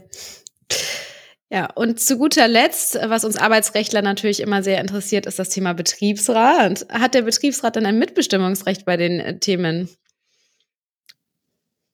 Ja, 1.54 1.70
und 1.76 2.00
zu 2.00 2.18
guter 2.18 2.48
Letzt, 2.48 2.98
was 3.08 3.26
uns 3.26 3.36
Arbeitsrechtler 3.36 4.02
natürlich 4.02 4.40
immer 4.40 4.64
sehr 4.64 4.80
interessiert, 4.80 5.26
ist 5.26 5.38
das 5.38 5.50
Thema 5.50 5.74
Betriebsrat. 5.74 6.88
Hat 6.90 7.14
der 7.14 7.24
Betriebsrat 7.24 7.76
dann 7.76 7.86
ein 7.86 8.00
Mitbestimmungsrecht 8.00 8.86
bei 8.86 8.96
den 8.96 9.20
äh, 9.20 9.38
Themen? 9.38 9.90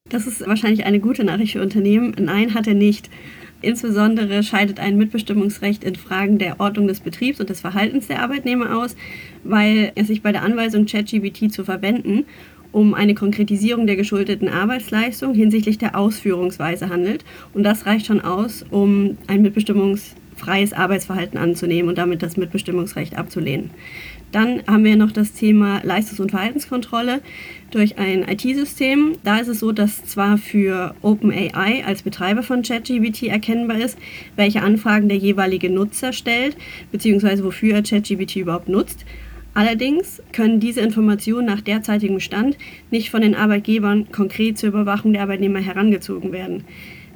Das 0.09 0.27
ist 0.27 0.45
wahrscheinlich 0.45 0.85
eine 0.85 0.99
gute 0.99 1.23
Nachricht 1.23 1.53
für 1.53 1.61
Unternehmen. 1.63 2.15
Nein, 2.19 2.53
hat 2.53 2.67
er 2.67 2.75
nicht. 2.75 3.09
Insbesondere 3.63 4.43
scheidet 4.43 4.79
ein 4.79 4.95
Mitbestimmungsrecht 4.95 5.83
in 5.83 5.95
Fragen 5.95 6.37
der 6.37 6.59
Ordnung 6.59 6.87
des 6.87 6.99
Betriebs 6.99 7.39
und 7.39 7.49
des 7.49 7.61
Verhaltens 7.61 8.05
der 8.05 8.21
Arbeitnehmer 8.21 8.77
aus, 8.77 8.95
weil 9.43 9.91
es 9.95 10.05
sich 10.05 10.21
bei 10.21 10.31
der 10.31 10.43
Anweisung 10.43 10.85
ChatGBT 10.85 11.51
zu 11.51 11.65
verwenden 11.65 12.27
um 12.71 12.93
eine 12.93 13.15
Konkretisierung 13.15 13.87
der 13.87 13.95
geschuldeten 13.95 14.49
Arbeitsleistung 14.49 15.33
hinsichtlich 15.33 15.77
der 15.77 15.97
Ausführungsweise 15.97 16.89
handelt. 16.89 17.25
Und 17.53 17.63
das 17.63 17.85
reicht 17.85 18.05
schon 18.05 18.21
aus, 18.21 18.65
um 18.69 19.17
ein 19.27 19.41
mitbestimmungsfreies 19.41 20.73
Arbeitsverhalten 20.73 21.37
anzunehmen 21.37 21.89
und 21.89 21.97
damit 21.97 22.21
das 22.21 22.37
Mitbestimmungsrecht 22.37 23.17
abzulehnen. 23.17 23.71
Dann 24.31 24.61
haben 24.67 24.83
wir 24.83 24.97
noch 24.97 25.13
das 25.13 25.31
Thema 25.31 25.81
Leistungs- 25.85 26.19
und 26.19 26.31
Verhaltenskontrolle 26.31 27.21
durch 27.71 27.97
ein 27.97 28.27
IT-System. 28.27 29.13
Da 29.23 29.37
ist 29.37 29.47
es 29.47 29.59
so, 29.59 29.71
dass 29.71 30.05
zwar 30.05 30.37
für 30.37 30.95
OpenAI 31.01 31.85
als 31.85 32.01
Betreiber 32.01 32.43
von 32.43 32.61
ChatGBT 32.61 33.23
erkennbar 33.23 33.77
ist, 33.77 33.97
welche 34.35 34.61
Anfragen 34.61 35.07
der 35.07 35.17
jeweilige 35.17 35.69
Nutzer 35.69 36.11
stellt, 36.11 36.57
beziehungsweise 36.91 37.45
wofür 37.45 37.75
er 37.75 37.83
ChatGBT 37.83 38.35
überhaupt 38.37 38.67
nutzt. 38.67 39.05
Allerdings 39.57 40.21
können 40.33 40.59
diese 40.59 40.81
Informationen 40.81 41.47
nach 41.47 41.61
derzeitigem 41.61 42.19
Stand 42.19 42.59
nicht 42.91 43.09
von 43.09 43.21
den 43.21 43.33
Arbeitgebern 43.33 44.11
konkret 44.11 44.59
zur 44.59 44.69
Überwachung 44.69 45.13
der 45.13 45.23
Arbeitnehmer 45.23 45.57
herangezogen 45.57 46.31
werden. 46.31 46.63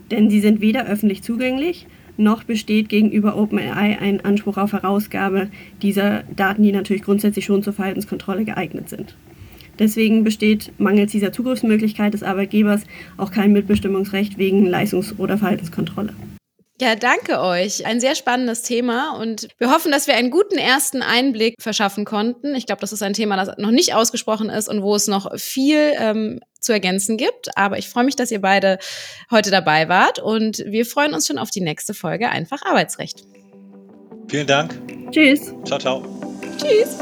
Denn 0.09 0.31
sie 0.31 0.39
sind 0.39 0.59
weder 0.59 0.87
öffentlich 0.87 1.21
zugänglich, 1.21 1.85
noch 2.17 2.43
besteht 2.43 2.89
gegenüber 2.89 3.37
OpenAI 3.37 3.99
ein 3.99 4.25
Anspruch 4.25 4.57
auf 4.57 4.73
Herausgabe 4.73 5.51
dieser 5.83 6.23
Daten, 6.35 6.63
die 6.63 6.71
natürlich 6.71 7.03
grundsätzlich 7.03 7.45
schon 7.45 7.61
zur 7.61 7.73
Verhaltenskontrolle 7.73 8.43
geeignet 8.43 8.89
sind. 8.89 9.15
Deswegen 9.77 10.23
besteht 10.23 10.71
mangels 10.79 11.11
dieser 11.11 11.31
Zugriffsmöglichkeit 11.31 12.15
des 12.15 12.23
Arbeitgebers 12.23 12.85
auch 13.17 13.31
kein 13.31 13.53
Mitbestimmungsrecht 13.53 14.39
wegen 14.39 14.65
Leistungs- 14.65 15.13
oder 15.19 15.37
Verhaltenskontrolle. 15.37 16.15
Ja, 16.81 16.95
danke 16.95 17.39
euch. 17.39 17.85
Ein 17.85 17.99
sehr 17.99 18.15
spannendes 18.15 18.63
Thema 18.63 19.15
und 19.15 19.49
wir 19.59 19.69
hoffen, 19.69 19.91
dass 19.91 20.07
wir 20.07 20.15
einen 20.15 20.31
guten 20.31 20.57
ersten 20.57 21.03
Einblick 21.03 21.53
verschaffen 21.61 22.05
konnten. 22.05 22.55
Ich 22.55 22.65
glaube, 22.65 22.81
das 22.81 22.91
ist 22.91 23.03
ein 23.03 23.13
Thema, 23.13 23.35
das 23.35 23.55
noch 23.59 23.69
nicht 23.69 23.93
ausgesprochen 23.93 24.49
ist 24.49 24.67
und 24.67 24.81
wo 24.81 24.95
es 24.95 25.05
noch 25.07 25.31
viel 25.37 25.93
ähm, 25.99 26.39
zu 26.59 26.71
ergänzen 26.73 27.17
gibt. 27.17 27.55
Aber 27.55 27.77
ich 27.77 27.87
freue 27.87 28.03
mich, 28.03 28.15
dass 28.15 28.31
ihr 28.31 28.41
beide 28.41 28.79
heute 29.29 29.51
dabei 29.51 29.89
wart 29.89 30.17
und 30.17 30.63
wir 30.65 30.87
freuen 30.87 31.13
uns 31.13 31.27
schon 31.27 31.37
auf 31.37 31.51
die 31.51 31.61
nächste 31.61 31.93
Folge 31.93 32.29
Einfach 32.29 32.63
Arbeitsrecht. 32.63 33.25
Vielen 34.27 34.47
Dank. 34.47 34.73
Tschüss. 35.11 35.53
Ciao, 35.63 35.77
ciao. 35.77 36.03
Tschüss. 36.57 36.97